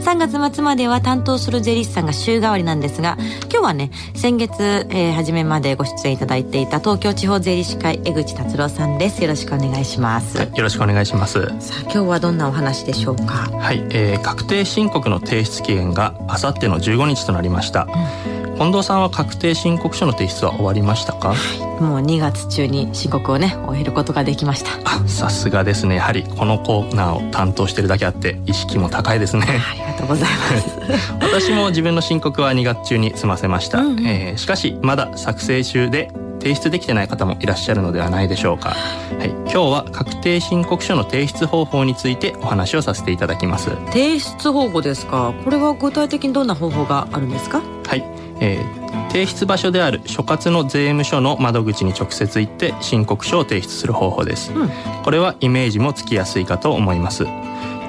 [0.00, 3.16] 3月末までは担当する税理士さんが週替わりなんですが
[3.50, 9.22] 今日はね先月、えー、初めまでご出演いただいていた東京地方税理士会江口達郎さんです。
[9.22, 11.46] よろしくお願いします、はい、よろしくお願いします。
[11.60, 13.50] さあ今日はどんなお話でしょうか？
[13.52, 17.86] はい、えー、確定申告の提出期限があさっての15日となりました、
[18.21, 18.21] うん
[18.58, 21.34] 近藤さんは確定申告書の提出は終わりましたか、
[21.80, 24.70] もう2月中に申告をね終えることができました。
[24.84, 25.96] あさすがですね。
[25.96, 29.44] やはりこのコーナーを担当してるだけあって意識も高いですね。
[29.48, 31.12] ありがとうございます。
[31.20, 43.70] 私も自分の申告は2月中に済ませました、うんうん、えー、しかしまだ作成中で提出できてない方もいらっしゃるのではないでしょうか、はい、今日は確定申告書の提出方法についてお話をさせていただきます。
[43.92, 45.32] 提出方法ですか？
[45.44, 47.60] これは具体的にどんな方法があるんですか？
[47.86, 48.04] はい
[48.44, 54.70] えー、提出場所である所轄の税務署の窓口に直接行って申告書を提出する方法です、うん、
[55.04, 57.24] これはイメージもつきやすいかと思います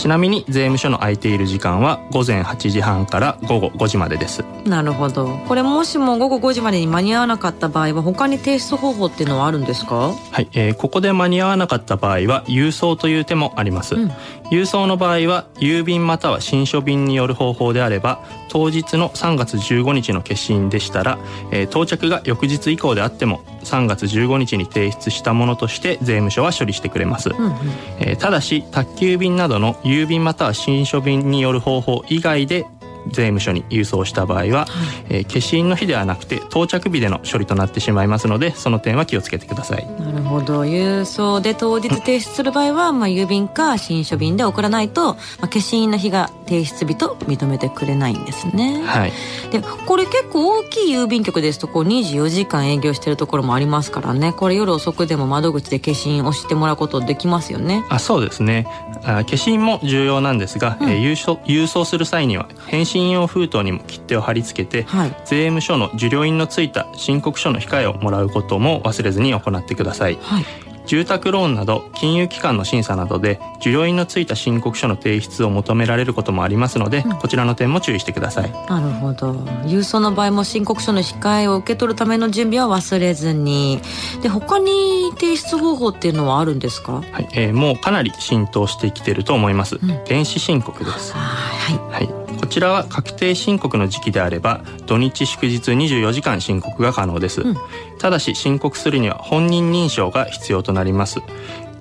[0.00, 4.42] ちなみに税務署の空いている時間は午前8時半から午後5時までです。
[4.64, 5.36] なるほど。
[5.46, 10.14] これもしも午後5時までに間に合わなかった場合は他に提出方法っていうのはあるんですか？
[10.32, 14.10] はい、えー、ここで間に合わなかった場合は郵送という手もあります、うん、
[14.50, 21.18] 郵送の場合は郵便または新書便による方法であれば当日の3月15日の決心でしたら、
[21.52, 27.52] えー、到着が翌日以降であっても3月15日に提出したものとして税務署は処理してくれます、うんうん、
[28.00, 32.64] えー、ただし宅急便などの郵便または新書便による方法以外で
[33.08, 34.68] 税務署に郵送した場合は、はい、
[35.08, 39.86] えー、消印の日ではなくて到着日での処理となってしまいますのでその点は気をつけてください。
[40.00, 40.62] なるほど。
[40.62, 48.82] 郵送で当日提出する場合は、まあ、郵便か新書便で送らないと、まあ、消印の日が提出日と認めてくれないんですね。
[48.84, 49.12] はい。
[49.50, 54.32] でこれ結構大きい郵便局ですとこう24時間営業してるところもありますからね。
[54.32, 57.84] これ夜遅くでも窓口で消印をしてもらうことできますよね。
[57.88, 58.66] あそうですね。
[59.04, 70.44] あ消印も重要なんですが、うん、えー、郵送郵送する際には返信用封筒にも切手を貼り付けて、はい、税務署の受領印のついた申告書の控えをもらうことも忘れずに行ってください、はい。
[70.86, 78.50] 住宅ローンなど金融機関の審査などで受領印のついた申告書の提出を求められることもありますので、うん、こちらの点も注意してください。
[78.68, 79.34] なるほど。
[79.66, 83.80] 郵送の場合も申告書の控えを受け取るための準備は忘れずに。
[84.22, 86.94] で他に提出方法っていうのはあるんですか？
[86.94, 91.12] はい、えー、もうかなり浸透してきてると思います、うん、電子申告です。
[91.14, 92.08] はい、はい。
[92.08, 92.19] こ
[92.50, 97.56] ちらは確定申告の時期であれば土日祝日24時間申告が可能です、うん、
[97.98, 101.20] ただし申告するには本人認証が必要となります。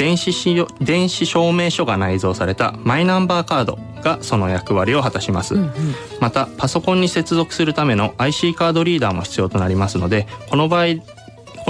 [0.00, 0.32] 電子
[0.80, 5.72] 電子証明書が内蔵されたマイナンバーカードがその役割を果たします、うんうん、
[6.20, 10.86] またパソコンに接続するための IC カードリーダーも必要となりますのでこの場合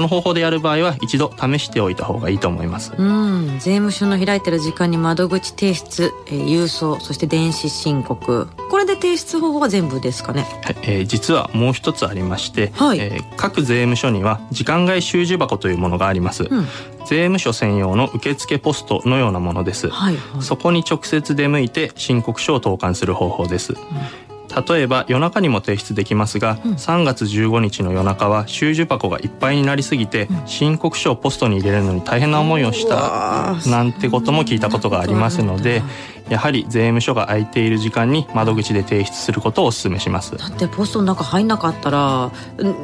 [0.00, 2.94] この方法でやる場合は一度試しておいた方がいいと思います。
[2.96, 3.58] うん。
[3.58, 8.48] 税務署の開いてる時間に窓口提出、えー、郵送そして電子申告。
[8.70, 10.76] これで提出方法は全部ですかね、はい。
[10.84, 12.98] えー、実はもう一つありまして、はい。
[12.98, 16.64] えー、各税務署には時間外収受箱というものがあります、うん、
[17.00, 24.29] 税務署専用の受付ポストのようなものです、はいはい、そこに直接出向いて申告書を投函する方法です、うん
[24.68, 35.82] 例えば夜中にも提出できますが、うん、3月15日の夜中は収受箱がいっぱいになりすぎて、うん、申告書をポストに入れるのに大変な思いをしたなんてことも聞いたことがありますので
[36.30, 40.36] やはり税務署が空いている時間に窓口で提出することをお勧めします。
[40.36, 42.30] だってポストの中入んなかったら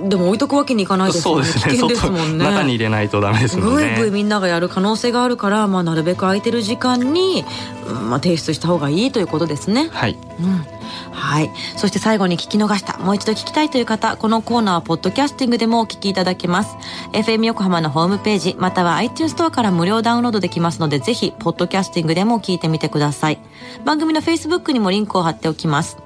[0.08, 1.46] でも置いとくわけにいかないですもんね。
[1.46, 1.88] そうですね。
[1.88, 2.44] ですもんね。
[2.44, 3.94] 中 に入れないとダメですもんね。
[3.96, 7.44] ぐいぐいみんながやる可能性があるから、まあ、なるべく空いてる時間に、
[8.08, 9.90] まあ、提出した方がいいということですね。
[9.92, 10.66] はい、うん。
[11.12, 11.50] はい。
[11.76, 16.76] そして最後に聞き逃した、もう一度聞きたいという方、このコーナーはポッドキャスティングでもお聞きいただけます。
[17.12, 23.35] FM 横浜のホームページ、または iTunes ストアから無料ダウンロードできますので、ぜひ、ポッドキャスティングでも聞いてみてください。
[23.84, 25.98] 番組の Facebook にもリンクを貼っておきます。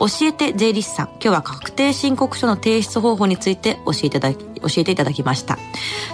[0.00, 1.06] 教えて税理士さん。
[1.08, 5.58] 今日は確定申告書の提出方法について教えていただき、教えていただきました。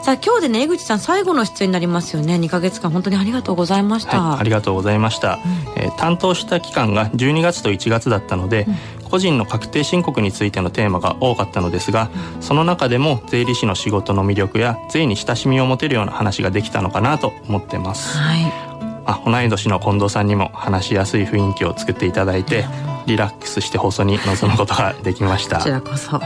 [0.02, 2.34] さあ今日でね、江口さん最後の出演になりますよね。
[2.34, 4.20] 2ヶ月間本当にありがとうございました。
[4.20, 5.38] はい、ありがとうございました、
[5.76, 8.66] うん、えー、担当した期間が12月と1月だったので、
[9.02, 18.18] うん、個人の確定申告についてのテーマが多かったのですが、うん、その中でも税理士の仕事の魅力や税に親しみを持てるような話ができたのかなと思ってます。
[18.18, 18.85] はい。
[19.06, 22.64] あ、同い年の近藤さんにも話しやすい雰囲気を作っていただいて、
[23.06, 25.58] リラックスして放送に臨むことができました。
[25.58, 26.20] こちらこそ、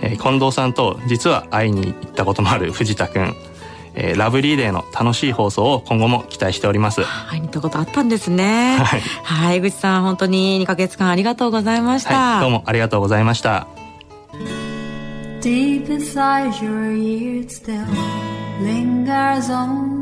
[0.00, 3.34] えー、近藤さんと実は会いに行ったこともある藤田くん。
[3.94, 7.02] えー、ラブリーデーの楽しい放送を今後も期待しております。
[7.28, 8.78] 会いに行ったことあったんですね。
[8.78, 13.66] はい、はい、江口さん本当に2か月間ありがとうございました、はい、どうもありがとうございました。
[15.42, 17.84] Deep inside your ears still
[18.62, 20.01] lingers on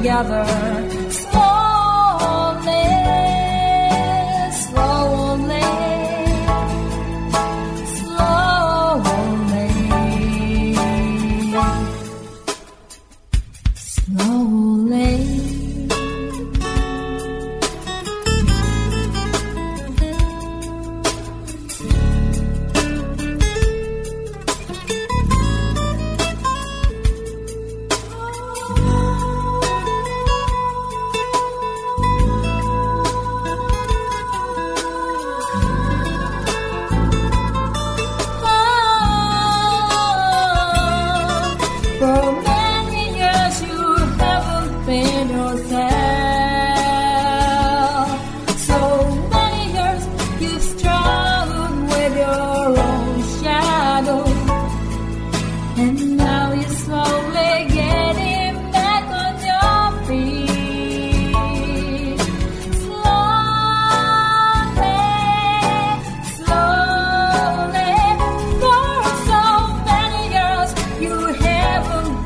[0.00, 0.99] together.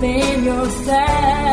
[0.04, 1.43] within yourself.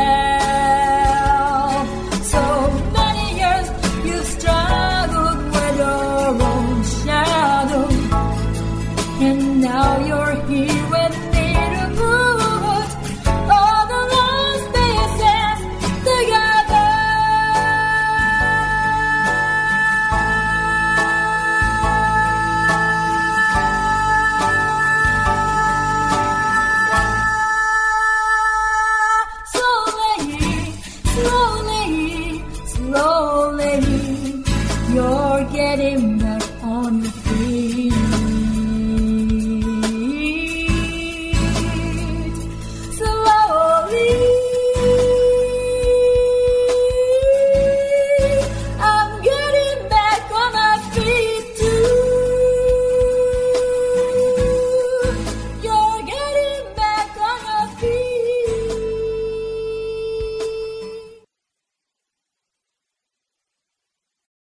[35.77, 36.20] let